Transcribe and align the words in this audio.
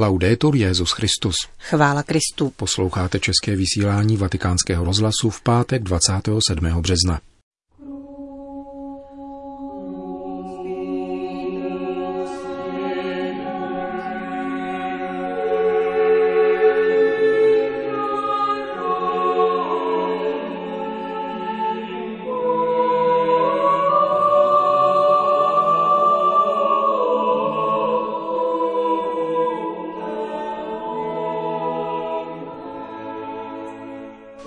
Laudetur 0.00 0.56
Jezus 0.56 0.90
Christus. 0.90 1.36
Chvála 1.58 2.02
Kristu. 2.02 2.52
Posloucháte 2.56 3.18
české 3.18 3.56
vysílání 3.56 4.16
Vatikánského 4.16 4.84
rozhlasu 4.84 5.30
v 5.30 5.42
pátek 5.42 5.82
27. 5.82 6.80
března. 6.80 7.20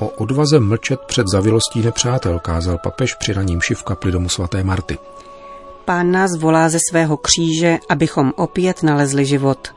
O 0.03 0.07
odvaze 0.07 0.59
mlčet 0.59 0.99
před 0.99 1.27
zavilostí 1.27 1.81
nepřátel 1.81 2.39
kázal 2.39 2.77
papež 2.84 3.16
při 3.16 3.34
raním 3.34 3.59
v 3.75 3.84
kapli 3.84 4.11
domu 4.11 4.30
svaté 4.30 4.63
Marty. 4.63 4.98
Pán 5.85 6.11
nás 6.11 6.31
volá 6.39 6.70
ze 6.70 6.77
svého 6.89 7.17
kříže, 7.17 7.77
abychom 7.89 8.34
opět 8.35 8.84
nalezli 8.84 9.25
život, 9.25 9.67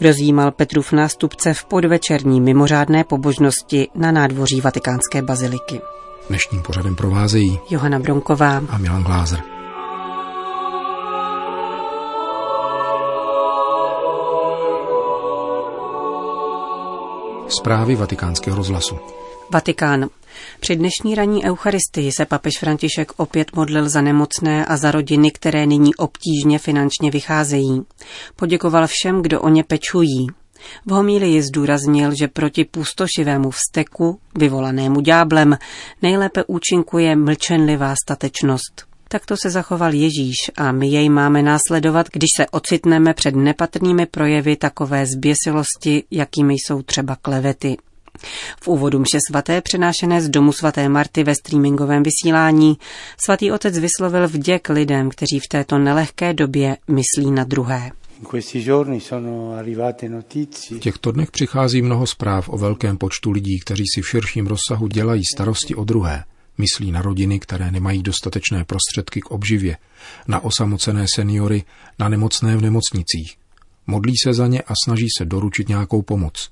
rozjímal 0.00 0.50
Petrův 0.50 0.92
nástupce 0.92 1.54
v 1.54 1.64
podvečerní 1.64 2.40
mimořádné 2.40 3.04
pobožnosti 3.04 3.88
na 3.94 4.12
nádvoří 4.12 4.60
vatikánské 4.60 5.22
baziliky. 5.22 5.80
Dnešním 6.28 6.62
pořadem 6.62 6.96
provázejí 6.96 7.58
Johana 7.70 7.98
Bronková 7.98 8.62
a 8.68 8.78
Milan 8.78 9.02
Glázer. 9.02 9.42
Zprávy 17.48 17.96
vatikánského 17.96 18.56
rozhlasu. 18.56 18.98
Vatikán. 19.50 20.08
Při 20.60 20.76
dnešní 20.76 21.14
ranní 21.14 21.44
eucharistii 21.44 22.12
se 22.12 22.24
papež 22.26 22.58
František 22.60 23.12
opět 23.16 23.56
modlil 23.56 23.88
za 23.88 24.00
nemocné 24.00 24.66
a 24.66 24.76
za 24.76 24.90
rodiny, 24.90 25.30
které 25.30 25.66
nyní 25.66 25.94
obtížně 25.94 26.58
finančně 26.58 27.10
vycházejí. 27.10 27.82
Poděkoval 28.36 28.86
všem, 28.86 29.22
kdo 29.22 29.40
o 29.40 29.48
ně 29.48 29.64
pečují. 29.64 30.26
V 30.86 30.90
homílii 30.90 31.42
zdůraznil, 31.42 32.14
že 32.14 32.28
proti 32.28 32.64
pustošivému 32.64 33.50
vzteku, 33.50 34.20
vyvolanému 34.34 35.00
dňáblem, 35.00 35.58
nejlépe 36.02 36.44
účinkuje 36.44 37.16
mlčenlivá 37.16 37.94
statečnost. 38.04 38.86
Takto 39.08 39.36
se 39.36 39.50
zachoval 39.50 39.94
Ježíš 39.94 40.36
a 40.56 40.72
my 40.72 40.88
jej 40.88 41.08
máme 41.08 41.42
následovat, 41.42 42.06
když 42.12 42.28
se 42.36 42.46
ocitneme 42.46 43.14
před 43.14 43.36
nepatrnými 43.36 44.06
projevy 44.06 44.56
takové 44.56 45.04
zběsilosti, 45.06 46.04
jakými 46.10 46.54
jsou 46.54 46.82
třeba 46.82 47.16
klevety. 47.16 47.76
V 48.62 48.68
úvodu 48.68 48.98
mše 48.98 49.18
svaté 49.30 49.60
přenášené 49.60 50.22
z 50.22 50.28
domu 50.28 50.52
svaté 50.52 50.88
Marty 50.88 51.24
ve 51.24 51.34
streamingovém 51.34 52.02
vysílání 52.02 52.78
svatý 53.24 53.52
otec 53.52 53.78
vyslovil 53.78 54.28
vděk 54.28 54.68
lidem, 54.68 55.10
kteří 55.10 55.40
v 55.40 55.48
této 55.48 55.78
nelehké 55.78 56.34
době 56.34 56.76
myslí 56.88 57.30
na 57.30 57.44
druhé. 57.44 57.90
V 60.70 60.78
těchto 60.80 61.12
dnech 61.12 61.30
přichází 61.30 61.82
mnoho 61.82 62.06
zpráv 62.06 62.48
o 62.48 62.58
velkém 62.58 62.98
počtu 62.98 63.30
lidí, 63.30 63.60
kteří 63.60 63.84
si 63.94 64.02
v 64.02 64.08
širším 64.08 64.46
rozsahu 64.46 64.88
dělají 64.88 65.22
starosti 65.24 65.74
o 65.74 65.84
druhé. 65.84 66.24
Myslí 66.58 66.92
na 66.92 67.02
rodiny, 67.02 67.40
které 67.40 67.70
nemají 67.70 68.02
dostatečné 68.02 68.64
prostředky 68.64 69.20
k 69.20 69.30
obživě, 69.30 69.76
na 70.28 70.44
osamocené 70.44 71.06
seniory, 71.14 71.64
na 71.98 72.08
nemocné 72.08 72.56
v 72.56 72.62
nemocnicích. 72.62 73.36
Modlí 73.86 74.14
se 74.24 74.32
za 74.32 74.46
ně 74.46 74.62
a 74.62 74.72
snaží 74.84 75.06
se 75.18 75.24
doručit 75.24 75.68
nějakou 75.68 76.02
pomoc. 76.02 76.50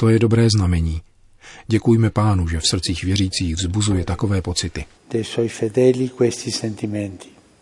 To 0.00 0.08
je 0.08 0.18
dobré 0.18 0.48
znamení. 0.50 1.00
Děkujme 1.66 2.10
pánu, 2.10 2.48
že 2.48 2.60
v 2.60 2.66
srdcích 2.66 3.04
věřících 3.04 3.56
vzbuzuje 3.56 4.04
takové 4.04 4.42
pocity. 4.42 4.84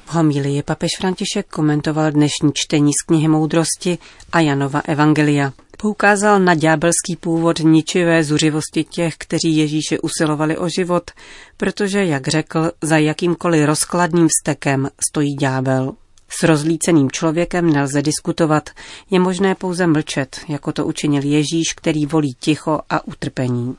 V 0.05 0.15
homílii 0.15 0.63
papež 0.63 0.91
František 0.99 1.47
komentoval 1.47 2.13
dnešní 2.13 2.51
čtení 2.55 2.93
z 2.93 3.07
knihy 3.07 3.29
Moudrosti 3.29 3.99
a 4.33 4.41
Janova 4.41 4.81
Evangelia. 4.81 5.53
Poukázal 5.79 6.41
na 6.41 6.55
ďábelský 6.55 7.17
původ 7.21 7.59
ničivé 7.59 8.25
zuřivosti 8.25 8.85
těch, 8.85 9.15
kteří 9.19 9.57
Ježíše 9.57 9.99
usilovali 9.99 10.59
o 10.59 10.69
život, 10.69 11.11
protože, 11.57 12.05
jak 12.05 12.29
řekl, 12.29 12.71
za 12.83 12.99
jakýmkoliv 12.99 13.67
rozkladným 13.67 14.29
vztekem 14.29 14.89
stojí 15.11 15.35
ďábel. 15.35 15.93
S 16.29 16.43
rozlíceným 16.43 17.11
člověkem 17.11 17.73
nelze 17.73 18.03
diskutovat, 18.03 18.71
je 19.11 19.21
možné 19.21 19.55
pouze 19.55 19.87
mlčet, 19.87 20.41
jako 20.49 20.73
to 20.73 20.87
učinil 20.87 21.25
Ježíš, 21.25 21.73
který 21.77 22.07
volí 22.07 22.35
ticho 22.41 22.81
a 22.91 23.07
utrpení, 23.07 23.77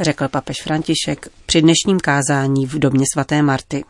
řekl 0.00 0.28
papež 0.28 0.62
František 0.62 1.28
při 1.46 1.62
dnešním 1.62 2.00
kázání 2.00 2.66
v 2.66 2.78
domě 2.78 3.04
svaté 3.14 3.42
Marty. 3.42 3.84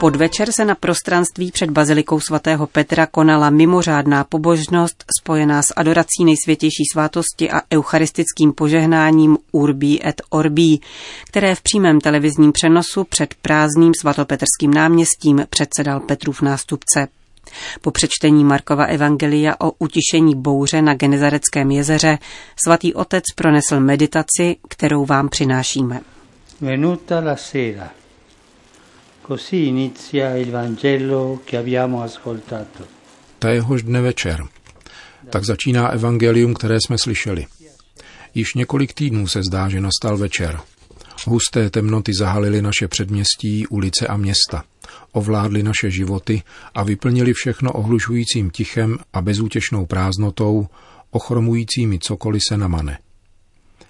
Podvečer 0.00 0.52
se 0.52 0.64
na 0.64 0.74
prostranství 0.74 1.52
před 1.52 1.70
bazilikou 1.70 2.20
svatého 2.20 2.66
Petra 2.66 3.06
konala 3.06 3.50
mimořádná 3.50 4.24
pobožnost 4.24 5.04
spojená 5.20 5.62
s 5.62 5.74
adorací 5.76 6.24
nejsvětější 6.24 6.82
svátosti 6.92 7.50
a 7.50 7.60
eucharistickým 7.74 8.52
požehnáním 8.52 9.38
Urbi 9.52 9.98
et 10.04 10.22
Orbi, 10.30 10.78
které 11.26 11.54
v 11.54 11.62
přímém 11.62 12.00
televizním 12.00 12.52
přenosu 12.52 13.04
před 13.04 13.34
prázdným 13.34 13.92
svatopetrským 14.00 14.74
náměstím 14.74 15.46
předsedal 15.50 16.00
Petrův 16.00 16.42
nástupce. 16.42 17.08
Po 17.80 17.90
přečtení 17.90 18.44
Markova 18.44 18.84
evangelia 18.84 19.56
o 19.60 19.72
utišení 19.78 20.34
bouře 20.36 20.82
na 20.82 20.94
Genezareckém 20.94 21.70
jezeře 21.70 22.18
svatý 22.64 22.94
otec 22.94 23.24
pronesl 23.34 23.80
meditaci, 23.80 24.56
kterou 24.68 25.04
vám 25.06 25.28
přinášíme. 25.28 26.00
Venuta 26.60 27.20
la 27.20 27.36
sera. 27.36 27.90
Così 29.26 29.66
inizia 29.66 30.36
il 30.36 30.52
Vangelo 30.52 31.40
che 31.44 31.56
abbiamo 31.56 32.00
ascoltato. 32.02 32.86
Téhož 33.38 33.82
dne 33.82 34.00
večer. 34.00 34.44
Tak 35.30 35.44
začíná 35.44 35.88
evangelium, 35.88 36.54
které 36.54 36.76
jsme 36.80 36.96
slyšeli. 36.98 37.46
Již 38.34 38.54
několik 38.54 38.94
týdnů 38.94 39.26
se 39.28 39.42
zdá, 39.42 39.68
že 39.68 39.80
nastal 39.80 40.16
večer. 40.16 40.60
Husté 41.26 41.70
temnoty 41.70 42.12
zahalily 42.18 42.62
naše 42.62 42.88
předměstí, 42.88 43.66
ulice 43.66 44.06
a 44.06 44.16
města. 44.16 44.64
Ovládly 45.12 45.62
naše 45.62 45.90
životy 45.90 46.42
a 46.74 46.82
vyplnili 46.82 47.32
všechno 47.32 47.72
ohlušujícím 47.72 48.50
tichem 48.50 48.98
a 49.12 49.22
bezútěšnou 49.22 49.86
prázdnotou, 49.86 50.66
ochromujícími 51.10 51.98
cokoliv 51.98 52.42
se 52.48 52.56
namane. 52.56 52.98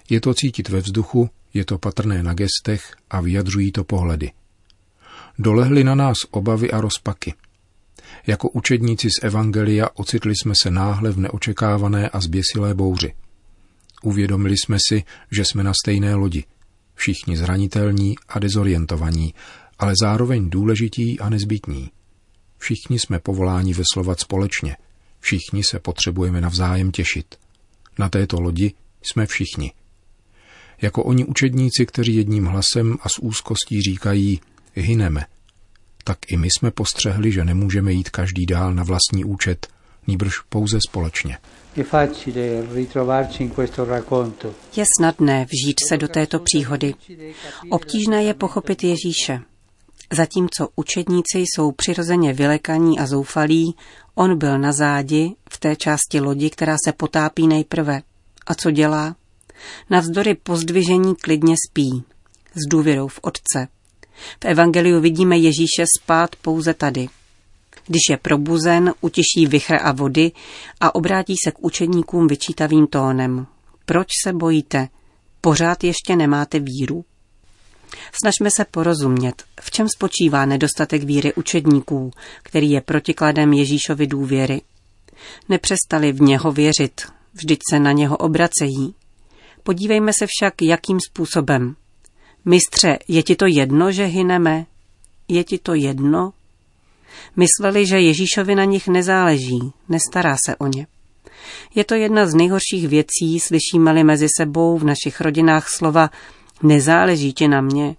Je 0.09 0.21
to 0.21 0.33
cítit 0.33 0.69
ve 0.69 0.81
vzduchu, 0.81 1.29
je 1.53 1.65
to 1.65 1.77
patrné 1.77 2.23
na 2.23 2.33
gestech 2.33 2.95
a 3.09 3.21
vyjadřují 3.21 3.71
to 3.71 3.83
pohledy 3.83 4.31
dolehly 5.39 5.83
na 5.83 5.95
nás 5.95 6.17
obavy 6.31 6.71
a 6.71 6.81
rozpaky. 6.81 7.33
Jako 8.27 8.49
učedníci 8.49 9.09
z 9.09 9.23
Evangelia 9.23 9.89
ocitli 9.93 10.33
jsme 10.35 10.53
se 10.63 10.71
náhle 10.71 11.11
v 11.11 11.19
neočekávané 11.19 12.09
a 12.09 12.19
zběsilé 12.19 12.73
bouři. 12.73 13.13
Uvědomili 14.03 14.55
jsme 14.57 14.77
si, 14.89 15.03
že 15.31 15.45
jsme 15.45 15.63
na 15.63 15.73
stejné 15.83 16.15
lodi, 16.15 16.43
všichni 16.95 17.37
zranitelní 17.37 18.15
a 18.29 18.39
dezorientovaní, 18.39 19.33
ale 19.79 19.93
zároveň 20.01 20.49
důležití 20.49 21.19
a 21.19 21.29
nezbytní. 21.29 21.91
Všichni 22.57 22.99
jsme 22.99 23.19
povoláni 23.19 23.73
veslovat 23.73 24.19
společně, 24.19 24.77
všichni 25.19 25.63
se 25.63 25.79
potřebujeme 25.79 26.41
navzájem 26.41 26.91
těšit. 26.91 27.35
Na 27.99 28.09
této 28.09 28.41
lodi 28.41 28.73
jsme 29.01 29.25
všichni. 29.25 29.73
Jako 30.81 31.03
oni 31.03 31.25
učedníci, 31.25 31.85
kteří 31.85 32.15
jedním 32.15 32.45
hlasem 32.45 32.97
a 33.01 33.09
s 33.09 33.19
úzkostí 33.19 33.81
říkají, 33.81 34.41
hyneme, 34.81 35.25
tak 36.03 36.17
i 36.31 36.37
my 36.37 36.47
jsme 36.47 36.71
postřehli, 36.71 37.31
že 37.31 37.45
nemůžeme 37.45 37.93
jít 37.93 38.09
každý 38.09 38.45
dál 38.45 38.73
na 38.73 38.83
vlastní 38.83 39.25
účet, 39.25 39.67
níbrž 40.07 40.39
pouze 40.49 40.79
společně. 40.89 41.37
Je 44.75 44.83
snadné 44.99 45.45
vžít 45.45 45.79
se 45.89 45.97
do 45.97 46.07
této 46.07 46.39
příhody. 46.39 46.93
Obtížné 47.69 48.23
je 48.23 48.33
pochopit 48.33 48.83
Ježíše. 48.83 49.41
Zatímco 50.13 50.69
učedníci 50.75 51.39
jsou 51.39 51.71
přirozeně 51.71 52.33
vylekaní 52.33 52.99
a 52.99 53.07
zoufalí, 53.07 53.75
on 54.15 54.37
byl 54.37 54.59
na 54.59 54.71
zádi 54.71 55.35
v 55.49 55.59
té 55.59 55.75
části 55.75 56.19
lodi, 56.19 56.49
která 56.49 56.75
se 56.85 56.93
potápí 56.93 57.47
nejprve. 57.47 58.01
A 58.47 58.55
co 58.55 58.71
dělá? 58.71 59.15
Navzdory 59.89 60.35
pozdvižení 60.35 61.15
klidně 61.15 61.55
spí, 61.69 62.03
s 62.53 62.69
důvěrou 62.69 63.07
v 63.07 63.19
Otce. 63.21 63.67
V 64.43 64.45
Evangeliu 64.45 65.01
vidíme 65.01 65.37
Ježíše 65.37 65.85
spát 66.01 66.35
pouze 66.35 66.73
tady. 66.73 67.07
Když 67.87 68.01
je 68.09 68.17
probuzen, 68.17 68.93
utiší 69.01 69.45
vychr 69.47 69.77
a 69.81 69.91
vody 69.91 70.31
a 70.81 70.95
obrátí 70.95 71.35
se 71.43 71.51
k 71.51 71.63
učeníkům 71.63 72.27
vyčítavým 72.27 72.87
tónem. 72.87 73.47
proč 73.85 74.07
se 74.23 74.33
bojíte? 74.33 74.87
Pořád 75.41 75.83
ještě 75.83 76.15
nemáte 76.15 76.59
víru? 76.59 77.05
Snažme 78.23 78.49
se 78.51 78.65
porozumět, 78.65 79.43
v 79.61 79.71
čem 79.71 79.87
spočívá 79.89 80.45
nedostatek 80.45 81.03
víry 81.03 81.33
učedníků, 81.33 82.11
který 82.43 82.71
je 82.71 82.81
protikladem 82.81 83.53
Ježíšovi 83.53 84.07
důvěry. 84.07 84.61
Nepřestali 85.49 86.11
v 86.11 86.21
něho 86.21 86.51
věřit, 86.51 87.01
vždyť 87.33 87.59
se 87.69 87.79
na 87.79 87.91
něho 87.91 88.17
obracejí. 88.17 88.95
Podívejme 89.63 90.11
se 90.13 90.25
však, 90.27 90.61
jakým 90.61 90.97
způsobem. 91.09 91.75
Mistře, 92.47 92.99
je 93.07 93.23
ti 93.23 93.35
to 93.35 93.45
jedno, 93.45 93.91
že 93.91 94.05
hyneme? 94.05 94.65
Je 95.27 95.43
ti 95.43 95.57
to 95.57 95.73
jedno? 95.73 96.33
Mysleli, 97.35 97.85
že 97.85 97.99
Ježíšovi 97.99 98.55
na 98.55 98.63
nich 98.63 98.87
nezáleží, 98.87 99.73
nestará 99.89 100.35
se 100.45 100.55
o 100.55 100.67
ně. 100.67 100.87
Je 101.75 101.83
to 101.83 101.95
jedna 101.95 102.25
z 102.25 102.33
nejhorších 102.33 102.87
věcí, 102.87 103.39
slyšíme-li 103.39 104.03
mezi 104.03 104.27
sebou 104.37 104.77
v 104.77 104.83
našich 104.83 105.21
rodinách 105.21 105.67
slova 105.69 106.09
nezáleží 106.63 107.33
ti 107.33 107.47
na 107.47 107.61
mě. 107.61 107.95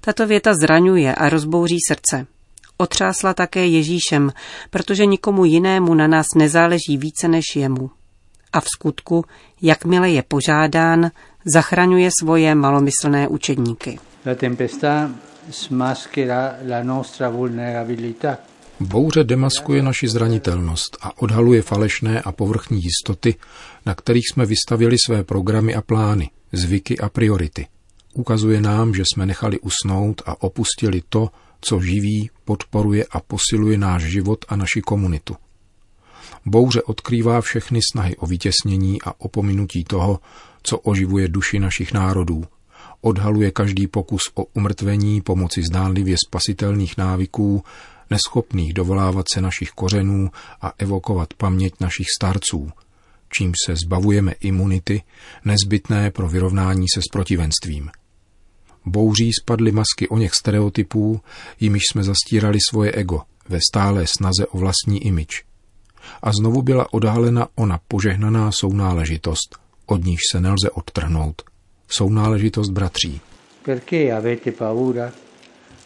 Tato 0.00 0.26
věta 0.26 0.54
zraňuje 0.54 1.14
a 1.14 1.28
rozbouří 1.28 1.78
srdce. 1.88 2.26
Otřásla 2.76 3.34
také 3.34 3.66
Ježíšem, 3.66 4.32
protože 4.70 5.06
nikomu 5.06 5.44
jinému 5.44 5.94
na 5.94 6.06
nás 6.06 6.26
nezáleží 6.36 6.96
více 6.96 7.28
než 7.28 7.44
jemu. 7.56 7.90
A 8.52 8.60
v 8.60 8.66
skutku, 8.76 9.24
jakmile 9.62 10.10
je 10.10 10.22
požádán, 10.22 11.10
zachraňuje 11.44 12.10
svoje 12.10 12.54
malomyslné 12.54 13.28
učedníky. 13.28 13.98
La 14.26 14.34
tempestà 14.34 15.08
smaschera 15.50 16.60
la 16.64 16.82
nostra 16.82 17.28
vulnerabilità. 17.28 18.38
Bouře 18.80 19.24
demaskuje 19.24 19.82
naši 19.82 20.08
zranitelnost 20.08 20.96
a 21.00 21.22
odhaluje 21.22 21.62
falešné 21.62 22.20
a 22.20 22.32
povrchní 22.32 22.80
jistoty, 22.82 23.34
na 23.86 23.94
kterých 23.94 24.24
jsme 24.28 24.46
vystavili 24.46 24.96
své 25.06 25.24
programy 25.24 25.74
a 25.74 25.82
plány, 25.82 26.30
zvyky 26.52 26.98
a 26.98 27.08
priority. 27.08 27.66
Ukazuje 28.14 28.60
nám, 28.60 28.94
že 28.94 29.02
jsme 29.02 29.26
nechali 29.26 29.60
usnout 29.60 30.22
a 30.26 30.42
opustili 30.42 31.02
to, 31.08 31.28
co 31.60 31.80
živí, 31.80 32.30
podporuje 32.44 33.04
a 33.10 33.20
posiluje 33.20 33.78
náš 33.78 34.02
život 34.02 34.44
a 34.48 34.56
naši 34.56 34.80
komunitu. 34.80 35.36
Bouře 36.46 36.82
odkrývá 36.82 37.40
všechny 37.40 37.80
snahy 37.92 38.16
o 38.16 38.26
vytěsnění 38.26 39.02
a 39.02 39.20
opominutí 39.20 39.84
toho, 39.84 40.20
co 40.62 40.78
oživuje 40.78 41.28
duši 41.28 41.58
našich 41.58 41.92
národů. 41.92 42.44
Odhaluje 43.00 43.50
každý 43.50 43.86
pokus 43.86 44.22
o 44.34 44.44
umrtvení 44.44 45.20
pomocí 45.20 45.62
zdánlivě 45.62 46.16
spasitelných 46.26 46.96
návyků, 46.96 47.64
neschopných 48.10 48.74
dovolávat 48.74 49.26
se 49.32 49.40
našich 49.40 49.70
kořenů 49.70 50.30
a 50.60 50.72
evokovat 50.78 51.34
paměť 51.34 51.74
našich 51.80 52.06
starců, 52.16 52.70
čím 53.32 53.52
se 53.66 53.74
zbavujeme 53.76 54.32
imunity, 54.40 55.02
nezbytné 55.44 56.10
pro 56.10 56.28
vyrovnání 56.28 56.86
se 56.94 57.02
s 57.02 57.08
protivenstvím. 57.12 57.90
Bouří 58.86 59.30
spadly 59.32 59.72
masky 59.72 60.08
o 60.08 60.18
něch 60.18 60.34
stereotypů, 60.34 61.20
jimiž 61.60 61.82
jsme 61.90 62.02
zastírali 62.02 62.58
svoje 62.68 62.92
ego 62.92 63.20
ve 63.48 63.58
stálé 63.70 64.06
snaze 64.06 64.46
o 64.46 64.58
vlastní 64.58 65.06
imič. 65.06 65.44
A 66.22 66.32
znovu 66.32 66.62
byla 66.62 66.92
odhalena 66.92 67.48
ona 67.54 67.80
požehnaná 67.88 68.52
sounáležitost, 68.52 69.59
od 69.90 70.04
níž 70.04 70.20
se 70.32 70.40
nelze 70.40 70.70
odtrhnout. 70.70 71.42
Sounáležitost 71.88 72.70
bratří. 72.70 73.20
Perché 73.62 74.12
avete 74.12 74.52
paura? 74.52 75.12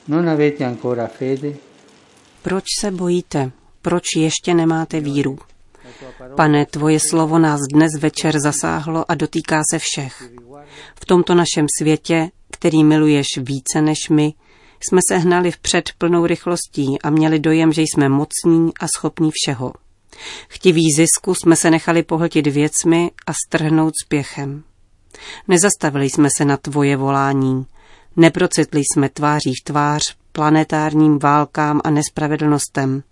Non 0.08 0.28
avete 0.28 0.64
ancora 0.64 1.06
fede? 1.06 1.52
Proč 2.42 2.64
se 2.80 2.90
bojíte? 2.90 3.52
Proč 3.82 4.04
ještě 4.16 4.54
nemáte 4.54 5.00
víru? 5.00 5.38
Pane, 6.36 6.66
tvoje 6.66 7.00
slovo 7.00 7.38
nás 7.38 7.60
dnes 7.72 7.90
večer 8.00 8.40
zasáhlo 8.40 9.10
a 9.10 9.14
dotýká 9.14 9.62
se 9.70 9.78
všech. 9.78 10.22
V 11.00 11.04
tomto 11.04 11.34
našem 11.34 11.66
světě, 11.78 12.30
který 12.50 12.84
miluješ 12.84 13.26
více 13.38 13.82
než 13.82 14.08
my, 14.10 14.34
jsme 14.80 15.00
se 15.08 15.18
hnali 15.18 15.50
vpřed 15.50 15.90
plnou 15.98 16.26
rychlostí 16.26 17.02
a 17.02 17.10
měli 17.10 17.38
dojem, 17.38 17.72
že 17.72 17.82
jsme 17.82 18.08
mocní 18.08 18.72
a 18.80 18.86
schopní 18.96 19.30
všeho. 19.34 19.72
Chtiví 20.48 20.92
zisku 20.96 21.34
jsme 21.34 21.56
se 21.56 21.70
nechali 21.70 22.02
pohltit 22.02 22.46
věcmi 22.46 23.10
a 23.26 23.32
strhnout 23.46 23.92
spěchem. 24.04 24.62
Nezastavili 25.48 26.10
jsme 26.10 26.28
se 26.36 26.44
na 26.44 26.56
tvoje 26.56 26.96
volání, 26.96 27.66
neprocitli 28.16 28.80
jsme 28.80 29.08
tváří 29.08 29.52
tvář 29.64 30.16
planetárním 30.32 31.18
válkám 31.18 31.80
a 31.84 31.90
nespravedlnostem. 31.90 33.02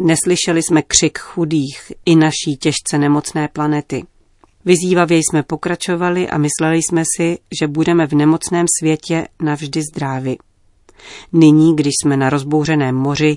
Neslyšeli 0.00 0.62
jsme 0.62 0.82
křik 0.82 1.18
chudých 1.18 1.92
i 2.06 2.16
naší 2.16 2.56
těžce 2.60 2.98
nemocné 2.98 3.48
planety. 3.48 4.04
Vyzývavě 4.64 5.18
jsme 5.18 5.42
pokračovali 5.42 6.28
a 6.28 6.38
mysleli 6.38 6.78
jsme 6.78 7.02
si, 7.16 7.38
že 7.60 7.66
budeme 7.66 8.06
v 8.06 8.12
nemocném 8.12 8.66
světě 8.80 9.28
navždy 9.42 9.82
zdraví. 9.82 10.38
Nyní, 11.32 11.76
když 11.76 11.92
jsme 12.02 12.16
na 12.16 12.30
rozbouřeném 12.30 12.96
moři, 12.96 13.36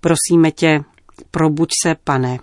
prosíme 0.00 0.50
tě, 0.50 0.84
probuď 1.30 1.68
se, 1.82 1.94
pane. 2.04 2.38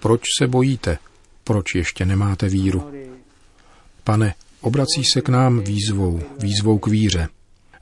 Proč 0.00 0.20
se 0.38 0.46
bojíte? 0.46 0.98
Proč 1.44 1.74
ještě 1.74 2.04
nemáte 2.04 2.48
víru? 2.48 2.92
Pane, 4.04 4.34
Obrací 4.66 5.04
se 5.12 5.20
k 5.20 5.28
nám 5.28 5.60
výzvou, 5.60 6.20
výzvou 6.38 6.78
k 6.78 6.86
víře. 6.86 7.28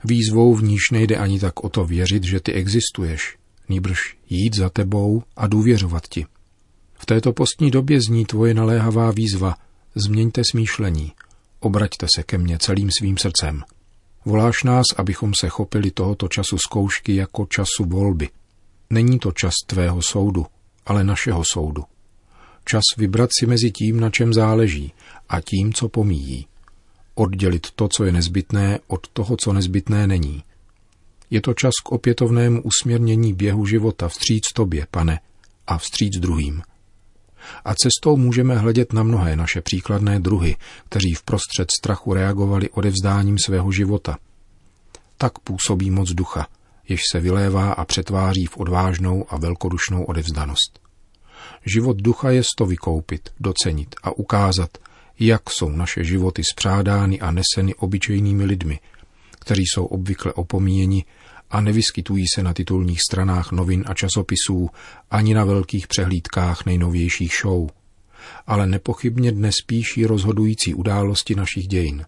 Výzvou, 0.03 0.55
v 0.55 0.63
níž 0.63 0.81
nejde 0.91 1.17
ani 1.17 1.39
tak 1.39 1.63
o 1.63 1.69
to 1.69 1.85
věřit, 1.85 2.23
že 2.23 2.39
ty 2.39 2.53
existuješ, 2.53 3.37
nýbrž 3.69 4.17
jít 4.29 4.55
za 4.55 4.69
tebou 4.69 5.23
a 5.37 5.47
důvěřovat 5.47 6.07
ti. 6.07 6.25
V 6.93 7.05
této 7.05 7.33
postní 7.33 7.71
době 7.71 8.01
zní 8.01 8.25
tvoje 8.25 8.53
naléhavá 8.53 9.11
výzva, 9.11 9.55
změňte 9.95 10.41
smýšlení, 10.51 11.11
obraťte 11.59 12.07
se 12.15 12.23
ke 12.23 12.37
mně 12.37 12.57
celým 12.57 12.89
svým 12.99 13.17
srdcem. 13.17 13.63
Voláš 14.25 14.63
nás, 14.63 14.85
abychom 14.97 15.33
se 15.39 15.49
chopili 15.49 15.91
tohoto 15.91 16.27
času 16.27 16.57
zkoušky 16.57 17.15
jako 17.15 17.45
času 17.45 17.85
volby. 17.85 18.29
Není 18.89 19.19
to 19.19 19.31
čas 19.31 19.53
tvého 19.65 20.01
soudu, 20.01 20.45
ale 20.85 21.03
našeho 21.03 21.43
soudu. 21.53 21.83
Čas 22.65 22.81
vybrat 22.97 23.29
si 23.39 23.45
mezi 23.45 23.71
tím, 23.71 23.99
na 23.99 24.09
čem 24.09 24.33
záleží, 24.33 24.93
a 25.29 25.41
tím, 25.41 25.73
co 25.73 25.89
pomíjí 25.89 26.47
oddělit 27.15 27.71
to, 27.71 27.87
co 27.87 28.03
je 28.03 28.11
nezbytné, 28.11 28.79
od 28.87 29.07
toho, 29.07 29.37
co 29.37 29.53
nezbytné 29.53 30.07
není. 30.07 30.43
Je 31.29 31.41
to 31.41 31.53
čas 31.53 31.71
k 31.83 31.91
opětovnému 31.91 32.61
usměrnění 32.61 33.33
běhu 33.33 33.65
života 33.65 34.07
vstříc 34.07 34.43
tobě, 34.53 34.87
pane, 34.91 35.19
a 35.67 35.77
vstříc 35.77 36.13
druhým. 36.19 36.61
A 37.65 37.75
cestou 37.75 38.17
můžeme 38.17 38.57
hledět 38.57 38.93
na 38.93 39.03
mnohé 39.03 39.35
naše 39.35 39.61
příkladné 39.61 40.19
druhy, 40.19 40.55
kteří 40.89 41.13
v 41.13 41.23
prostřed 41.23 41.67
strachu 41.79 42.13
reagovali 42.13 42.69
odevzdáním 42.69 43.37
svého 43.45 43.71
života. 43.71 44.17
Tak 45.17 45.39
působí 45.39 45.91
moc 45.91 46.09
ducha, 46.09 46.47
jež 46.87 47.01
se 47.11 47.19
vylévá 47.19 47.71
a 47.71 47.85
přetváří 47.85 48.45
v 48.45 48.57
odvážnou 48.57 49.25
a 49.29 49.37
velkodušnou 49.37 50.03
odevzdanost. 50.03 50.79
Život 51.65 51.97
ducha 51.97 52.29
je 52.29 52.41
to 52.57 52.65
vykoupit, 52.65 53.29
docenit 53.39 53.95
a 54.03 54.11
ukázat, 54.11 54.77
jak 55.19 55.49
jsou 55.49 55.69
naše 55.69 56.03
životy 56.03 56.41
spřádány 56.51 57.19
a 57.19 57.31
neseny 57.31 57.75
obyčejnými 57.75 58.45
lidmi, 58.45 58.79
kteří 59.31 59.63
jsou 59.65 59.85
obvykle 59.85 60.33
opomíjeni 60.33 61.05
a 61.49 61.61
nevyskytují 61.61 62.25
se 62.35 62.43
na 62.43 62.53
titulních 62.53 62.99
stranách 63.09 63.51
novin 63.51 63.83
a 63.87 63.93
časopisů 63.93 64.69
ani 65.11 65.33
na 65.33 65.45
velkých 65.45 65.87
přehlídkách 65.87 66.65
nejnovějších 66.65 67.33
show, 67.41 67.69
ale 68.47 68.67
nepochybně 68.67 69.31
dnes 69.31 69.55
píší 69.65 70.05
rozhodující 70.05 70.73
události 70.73 71.35
našich 71.35 71.67
dějin. 71.67 72.05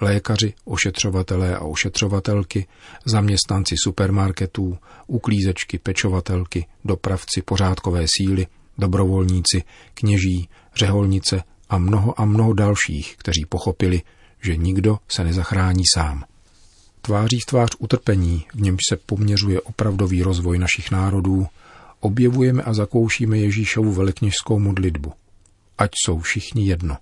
Lékaři, 0.00 0.54
ošetřovatelé 0.64 1.56
a 1.56 1.60
ošetřovatelky, 1.60 2.66
zaměstnanci 3.04 3.74
supermarketů, 3.82 4.78
uklízečky, 5.06 5.78
pečovatelky, 5.78 6.66
dopravci, 6.84 7.42
pořádkové 7.44 8.06
síly, 8.16 8.46
dobrovolníci, 8.78 9.62
kněží, 9.94 10.48
řeholnice, 10.76 11.42
a 11.68 11.78
mnoho 11.78 12.20
a 12.20 12.24
mnoho 12.24 12.52
dalších, 12.52 13.16
kteří 13.16 13.44
pochopili, 13.48 14.02
že 14.42 14.56
nikdo 14.56 14.98
se 15.08 15.24
nezachrání 15.24 15.82
sám. 15.94 16.24
Tváří 17.06 17.40
v 17.40 17.46
tvář 17.46 17.70
utrpení, 17.78 18.44
v 18.54 18.60
němž 18.60 18.80
se 18.88 18.96
poměřuje 18.96 19.60
opravdový 19.60 20.22
rozvoj 20.22 20.58
našich 20.58 20.90
národů, 20.90 21.46
objevujeme 22.00 22.62
a 22.62 22.74
zakoušíme 22.74 23.38
Ježíšovu 23.38 23.92
velekněžskou 23.92 24.58
modlitbu. 24.58 25.12
Ať 25.78 25.90
jsou 26.04 26.20
všichni 26.20 26.66
jedno. 26.66 26.96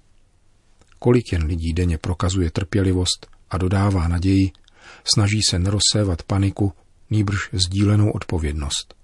Kolik 0.98 1.32
jen 1.32 1.44
lidí 1.44 1.72
denně 1.72 1.98
prokazuje 1.98 2.50
trpělivost 2.50 3.26
a 3.50 3.58
dodává 3.58 4.08
naději, 4.08 4.52
snaží 5.04 5.40
se 5.50 5.58
nerozsévat 5.58 6.22
paniku, 6.22 6.72
nýbrž 7.10 7.48
sdílenou 7.52 8.10
odpovědnost. 8.10 8.94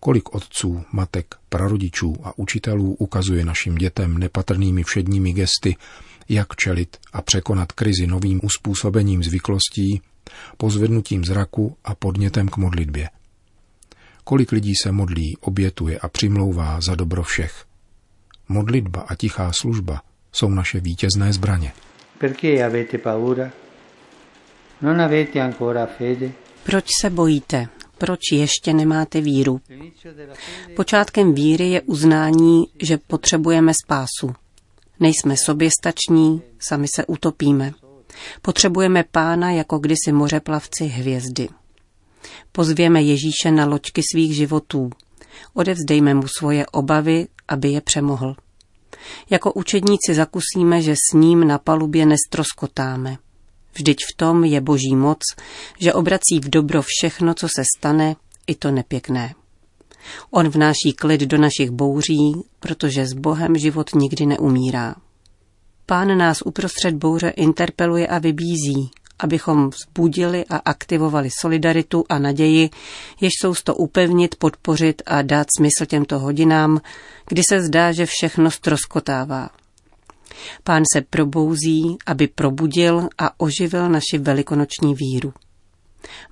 Kolik 0.00 0.34
otců, 0.34 0.84
matek, 0.92 1.34
prarodičů 1.48 2.16
a 2.24 2.38
učitelů 2.38 2.94
ukazuje 2.94 3.44
našim 3.44 3.74
dětem 3.74 4.18
nepatrnými 4.18 4.82
všedními 4.82 5.32
gesty, 5.32 5.76
jak 6.28 6.56
čelit 6.56 6.96
a 7.12 7.22
překonat 7.22 7.72
krizi 7.72 8.06
novým 8.06 8.40
uspůsobením 8.42 9.22
zvyklostí, 9.22 10.00
pozvednutím 10.56 11.24
zraku 11.24 11.76
a 11.84 11.94
podnětem 11.94 12.48
k 12.48 12.56
modlitbě. 12.56 13.08
Kolik 14.24 14.52
lidí 14.52 14.72
se 14.82 14.92
modlí, 14.92 15.36
obětuje 15.40 15.98
a 15.98 16.08
přimlouvá 16.08 16.80
za 16.80 16.94
dobro 16.94 17.22
všech. 17.22 17.64
Modlitba 18.48 19.00
a 19.00 19.14
tichá 19.14 19.52
služba 19.52 20.02
jsou 20.32 20.48
naše 20.48 20.80
vítězné 20.80 21.32
zbraně. 21.32 21.72
Proč 26.64 26.84
se 27.00 27.10
bojíte? 27.10 27.68
Proč 27.98 28.20
ještě 28.32 28.72
nemáte 28.72 29.20
víru? 29.20 29.60
Počátkem 30.76 31.34
víry 31.34 31.70
je 31.70 31.80
uznání, 31.80 32.64
že 32.82 32.98
potřebujeme 32.98 33.72
spásu. 33.84 34.43
Nejsme 35.00 35.36
soběstační, 35.36 36.42
sami 36.58 36.86
se 36.94 37.06
utopíme. 37.06 37.72
Potřebujeme 38.42 39.04
pána 39.10 39.50
jako 39.50 39.78
kdysi 39.78 40.12
mořeplavci 40.12 40.84
hvězdy. 40.84 41.48
Pozvěme 42.52 43.02
Ježíše 43.02 43.50
na 43.50 43.66
loďky 43.66 44.02
svých 44.12 44.36
životů. 44.36 44.90
Odevzdejme 45.54 46.14
mu 46.14 46.28
svoje 46.38 46.66
obavy, 46.66 47.26
aby 47.48 47.68
je 47.68 47.80
přemohl. 47.80 48.36
Jako 49.30 49.52
učedníci 49.52 50.14
zakusíme, 50.14 50.82
že 50.82 50.94
s 50.94 51.14
ním 51.14 51.46
na 51.46 51.58
palubě 51.58 52.06
nestroskotáme. 52.06 53.16
Vždyť 53.74 53.98
v 54.12 54.16
tom 54.16 54.44
je 54.44 54.60
boží 54.60 54.96
moc, 54.96 55.18
že 55.78 55.92
obrací 55.92 56.40
v 56.40 56.48
dobro 56.48 56.82
všechno, 56.86 57.34
co 57.34 57.48
se 57.56 57.62
stane, 57.78 58.16
i 58.46 58.54
to 58.54 58.70
nepěkné. 58.70 59.34
On 60.30 60.48
vnáší 60.48 60.92
klid 60.98 61.20
do 61.20 61.38
našich 61.38 61.70
bouří, 61.70 62.32
protože 62.60 63.06
s 63.06 63.12
Bohem 63.12 63.58
život 63.58 63.94
nikdy 63.94 64.26
neumírá. 64.26 64.94
Pán 65.86 66.18
nás 66.18 66.42
uprostřed 66.44 66.94
bouře 66.94 67.28
interpeluje 67.28 68.06
a 68.06 68.18
vybízí, 68.18 68.90
abychom 69.18 69.70
vzbudili 69.70 70.44
a 70.44 70.56
aktivovali 70.56 71.28
solidaritu 71.40 72.04
a 72.08 72.18
naději, 72.18 72.70
jež 73.20 73.32
jsou 73.40 73.54
to 73.64 73.74
upevnit, 73.74 74.34
podpořit 74.34 75.02
a 75.06 75.22
dát 75.22 75.46
smysl 75.58 75.86
těmto 75.86 76.18
hodinám, 76.18 76.80
kdy 77.28 77.42
se 77.48 77.62
zdá, 77.62 77.92
že 77.92 78.06
všechno 78.06 78.50
stroskotává. 78.50 79.50
Pán 80.64 80.82
se 80.94 81.00
probouzí, 81.00 81.96
aby 82.06 82.28
probudil 82.28 83.08
a 83.18 83.40
oživil 83.40 83.88
naši 83.88 84.18
velikonoční 84.18 84.94
víru. 84.94 85.32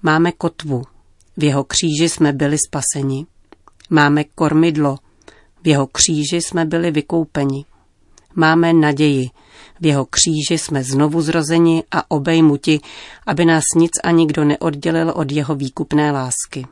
Máme 0.02 0.33
kotvu, 0.33 0.83
v 1.37 1.45
jeho 1.45 1.64
kříži 1.64 2.09
jsme 2.09 2.33
byli 2.33 2.57
spaseni. 2.67 3.26
Máme 3.93 4.25
kormidlo, 4.25 4.99
v 5.63 5.69
jeho 5.69 5.87
kříži 5.87 6.37
jsme 6.37 6.65
byli 6.65 6.91
vykoupeni. 6.91 7.65
Máme 8.35 8.73
naději, 8.73 9.31
v 9.81 9.87
jeho 9.87 10.07
kříži 10.07 10.59
jsme 10.59 10.85
znovu 10.85 11.23
zrozeni 11.23 11.85
a 11.91 12.11
obejmuti, 12.11 12.81
aby 13.27 13.45
nás 13.45 13.63
nic 13.77 13.91
a 14.05 14.11
nikdo 14.11 14.45
neoddělil 14.45 15.13
od 15.17 15.33
jeho 15.33 15.55
výkupné 15.55 16.13
lásky. 16.13 16.67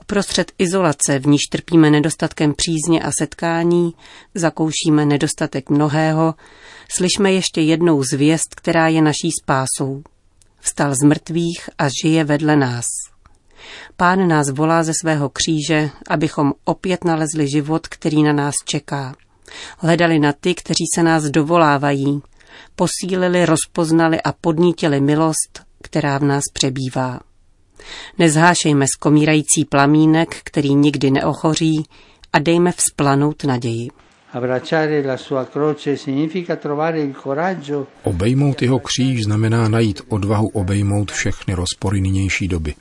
Uprostřed 0.00 0.52
izolace, 0.58 1.18
v 1.18 1.26
níž 1.26 1.42
trpíme 1.52 1.90
nedostatkem 1.90 2.54
přízně 2.54 3.02
a 3.02 3.10
setkání, 3.18 3.94
zakoušíme 4.34 5.06
nedostatek 5.06 5.70
mnohého, 5.70 6.34
slyšme 6.96 7.32
ještě 7.32 7.60
jednou 7.60 8.02
zvěst, 8.02 8.54
která 8.54 8.88
je 8.88 9.02
naší 9.02 9.30
spásou. 9.42 10.02
Vstal 10.60 10.94
z 10.94 11.02
mrtvých 11.02 11.70
a 11.78 11.88
žije 12.02 12.24
vedle 12.24 12.56
nás. 12.56 12.86
Pán 13.96 14.28
nás 14.28 14.50
volá 14.50 14.82
ze 14.82 14.92
svého 15.00 15.28
kříže, 15.28 15.90
abychom 16.08 16.52
opět 16.64 17.04
nalezli 17.04 17.48
život, 17.48 17.86
který 17.86 18.22
na 18.22 18.32
nás 18.32 18.54
čeká. 18.64 19.14
Hledali 19.78 20.18
na 20.18 20.32
ty, 20.32 20.54
kteří 20.54 20.84
se 20.94 21.02
nás 21.02 21.24
dovolávají. 21.24 22.22
Posílili, 22.76 23.46
rozpoznali 23.46 24.22
a 24.22 24.32
podnítili 24.32 25.00
milost, 25.00 25.62
která 25.82 26.18
v 26.18 26.22
nás 26.22 26.42
přebývá. 26.52 27.20
Nezhášejme 28.18 28.86
skomírající 28.96 29.64
plamínek, 29.64 30.36
který 30.44 30.74
nikdy 30.74 31.10
neochoří, 31.10 31.84
a 32.32 32.38
dejme 32.38 32.72
vzplanout 32.72 33.44
naději. 33.44 33.88
Obejmout 38.02 38.62
jeho 38.62 38.78
kříž 38.78 39.24
znamená 39.24 39.68
najít 39.68 40.00
odvahu 40.08 40.48
obejmout 40.48 41.12
všechny 41.12 41.54
rozpory 41.54 42.00
nynější 42.00 42.48
doby. 42.48 42.74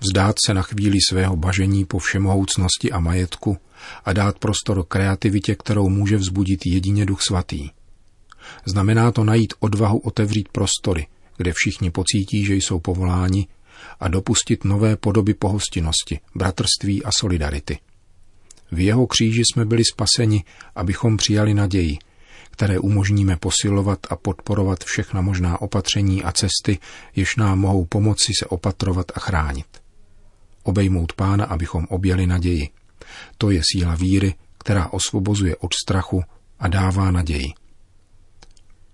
Vzdát 0.00 0.36
se 0.46 0.54
na 0.54 0.62
chvíli 0.62 0.98
svého 1.08 1.36
bažení 1.36 1.84
po 1.84 1.98
všemohoucnosti 1.98 2.92
a 2.92 3.00
majetku 3.00 3.58
a 4.04 4.12
dát 4.12 4.38
prostor 4.38 4.84
kreativitě, 4.88 5.54
kterou 5.54 5.88
může 5.88 6.16
vzbudit 6.16 6.66
jedině 6.66 7.06
Duch 7.06 7.22
Svatý. 7.22 7.70
Znamená 8.64 9.12
to 9.12 9.24
najít 9.24 9.54
odvahu 9.60 9.98
otevřít 9.98 10.48
prostory, 10.48 11.06
kde 11.36 11.52
všichni 11.54 11.90
pocítí, 11.90 12.44
že 12.44 12.54
jsou 12.54 12.80
povoláni 12.80 13.46
a 14.00 14.08
dopustit 14.08 14.64
nové 14.64 14.96
podoby 14.96 15.34
pohostinnosti, 15.34 16.20
bratrství 16.34 17.04
a 17.04 17.12
solidarity. 17.12 17.78
V 18.72 18.80
jeho 18.80 19.06
kříži 19.06 19.42
jsme 19.44 19.64
byli 19.64 19.82
spaseni, 19.84 20.44
abychom 20.74 21.16
přijali 21.16 21.54
naději, 21.54 21.98
které 22.50 22.78
umožníme 22.78 23.36
posilovat 23.36 23.98
a 24.10 24.16
podporovat 24.16 24.84
všechna 24.84 25.20
možná 25.20 25.60
opatření 25.60 26.22
a 26.22 26.32
cesty, 26.32 26.78
jež 27.16 27.36
nám 27.36 27.58
mohou 27.58 27.84
pomoci 27.84 28.32
se 28.38 28.46
opatrovat 28.46 29.06
a 29.14 29.20
chránit. 29.20 29.79
Obejmout 30.62 31.12
pána, 31.12 31.44
abychom 31.44 31.86
objeli 31.90 32.26
naději. 32.26 32.68
To 33.38 33.50
je 33.50 33.60
síla 33.72 33.94
víry, 33.94 34.34
která 34.58 34.88
osvobozuje 34.88 35.56
od 35.56 35.74
strachu 35.84 36.22
a 36.58 36.68
dává 36.68 37.10
naději. 37.10 37.52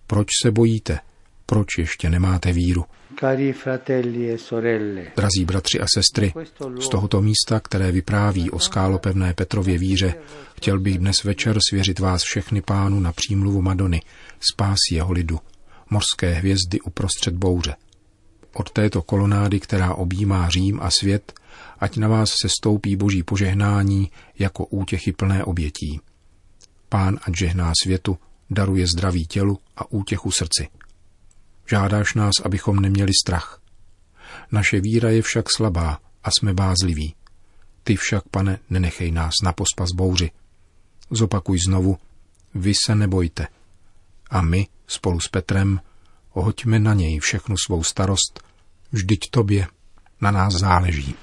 Proč 0.07 0.29
se 0.43 0.51
bojíte? 0.51 0.99
Proč 1.47 1.79
ještě 1.79 2.11
nemáte 2.11 2.53
víru? 2.53 2.85
E 3.23 5.13
Drazí 5.17 5.45
bratři 5.45 5.81
a 5.81 5.87
sestry, 5.95 6.33
z 6.81 6.89
tohoto 6.89 7.23
místa, 7.23 7.61
které 7.61 7.93
vypráví 7.93 8.51
o 8.51 8.59
skálopevné 8.59 9.35
Petrově 9.35 9.79
víře, 9.79 10.15
chtěl 10.57 10.81
bych 10.81 10.99
dnes 10.99 11.25
večer 11.25 11.59
svěřit 11.69 11.99
vás 11.99 12.23
všechny 12.23 12.63
pánu 12.63 13.01
na 13.01 13.13
přímluvu 13.13 13.63
Madony, 13.63 14.03
spás 14.53 14.77
jeho 14.93 15.13
lidu, 15.13 15.41
morské 15.91 16.33
hvězdy 16.33 16.81
uprostřed 16.81 17.35
bouře. 17.35 17.75
Od 18.53 18.71
této 18.71 19.03
kolonády, 19.03 19.61
která 19.61 19.95
objímá 19.95 20.49
Řím 20.49 20.81
a 20.83 20.91
svět, 20.91 21.33
ať 21.81 21.97
na 21.97 22.09
vás 22.09 22.31
se 22.43 22.49
stoupí 22.49 22.97
boží 22.97 23.23
požehnání 23.23 24.11
jako 24.39 24.67
útěchy 24.67 25.13
plné 25.13 25.45
obětí. 25.45 26.01
Pán 26.89 27.19
ať 27.23 27.37
žehná 27.37 27.73
světu, 27.83 28.19
daruje 28.51 28.87
zdraví 28.87 29.27
tělu 29.27 29.59
a 29.77 29.91
útěchu 29.91 30.31
srdci. 30.31 30.69
Žádáš 31.71 32.15
nás, 32.15 32.33
abychom 32.45 32.81
neměli 32.81 33.13
strach. 33.25 33.61
Naše 34.53 34.81
víra 34.81 35.11
je 35.11 35.23
však 35.23 35.47
slabá 35.57 35.99
a 36.25 36.31
jsme 36.31 36.55
bázliví. 36.55 37.15
Ty 37.83 37.97
však, 37.97 38.29
pane, 38.29 38.59
nenechej 38.71 39.11
nás 39.11 39.33
na 39.45 39.53
pospas 39.53 39.91
bouři. 39.95 40.31
Zopakuj 41.11 41.59
znovu, 41.59 41.99
vy 42.55 42.73
se 42.87 42.95
nebojte. 42.95 43.47
A 44.31 44.43
my, 44.43 44.67
spolu 44.87 45.21
s 45.21 45.29
Petrem, 45.29 45.81
hoďme 46.31 46.79
na 46.79 46.95
něj 46.95 47.19
všechnu 47.19 47.57
svou 47.67 47.83
starost, 47.83 48.43
vždyť 48.93 49.21
tobě 49.31 49.67
na 50.21 50.31
nás 50.31 50.55
záleží. 50.55 51.15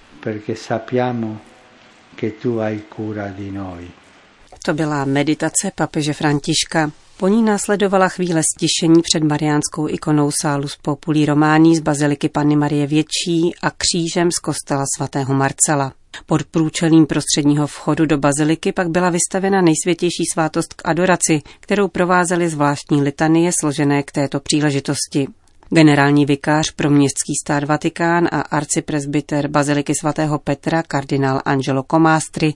To 4.66 4.74
byla 4.74 5.06
meditace 5.06 5.72
papeže 5.76 6.14
Františka. 6.14 6.92
Po 7.18 7.28
ní 7.28 7.44
následovala 7.44 8.10
chvíle 8.10 8.42
stišení 8.56 9.02
před 9.02 9.24
mariánskou 9.24 9.90
ikonou 9.90 10.32
Salus 10.42 10.78
Populi 10.82 11.26
Romání 11.26 11.78
z 11.78 11.80
baziliky 11.80 12.30
Panny 12.30 12.56
Marie 12.56 12.88
Větší 12.88 13.56
a 13.62 13.72
křížem 13.72 14.32
z 14.32 14.40
kostela 14.40 14.84
svatého 14.98 15.34
Marcela. 15.34 15.94
Pod 16.26 16.44
průčelím 16.44 17.06
prostředního 17.06 17.68
vchodu 17.68 18.06
do 18.06 18.18
baziliky 18.18 18.72
pak 18.72 18.90
byla 18.90 19.10
vystavena 19.10 19.62
nejsvětější 19.62 20.24
svátost 20.34 20.74
k 20.74 20.82
adoraci, 20.86 21.42
kterou 21.60 21.88
provázely 21.88 22.50
zvláštní 22.50 23.02
litanie 23.02 23.52
složené 23.62 24.04
k 24.04 24.12
této 24.12 24.40
příležitosti. 24.40 25.28
Generální 25.74 26.26
vikář 26.26 26.72
pro 26.72 26.90
městský 26.90 27.34
stát 27.44 27.64
Vatikán 27.64 28.28
a 28.32 28.42
arcipresbyter 28.42 29.48
Baziliky 29.48 29.94
svatého 29.96 30.40
Petra 30.40 30.84
kardinál 30.84 31.42
Angelo 31.46 31.84
Comastri 31.92 32.54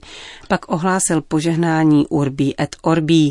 pak 0.48 0.72
ohlásil 0.72 1.22
požehnání 1.22 2.06
Urbi 2.06 2.54
et 2.60 2.76
Orbi, 2.82 3.28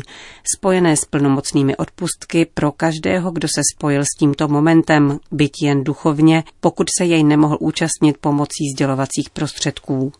spojené 0.56 0.96
s 0.96 1.04
plnomocnými 1.04 1.76
odpustky 1.76 2.46
pro 2.54 2.72
každého, 2.72 3.30
kdo 3.30 3.48
se 3.48 3.62
spojil 3.74 4.02
s 4.02 4.18
tímto 4.18 4.48
momentem, 4.48 5.18
byť 5.32 5.52
jen 5.62 5.84
duchovně, 5.84 6.44
pokud 6.60 6.86
se 6.98 7.04
jej 7.04 7.24
nemohl 7.24 7.56
účastnit 7.60 8.16
pomocí 8.20 8.70
sdělovacích 8.74 9.30
prostředků. 9.30 10.12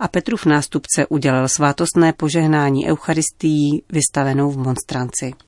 A 0.00 0.08
Petrův 0.08 0.46
nástupce 0.46 1.06
udělal 1.06 1.48
svátostné 1.48 2.12
požehnání 2.12 2.86
Eucharistií 2.90 3.82
vystavenou 3.92 4.50
v 4.50 4.58
monstranci. 4.58 5.47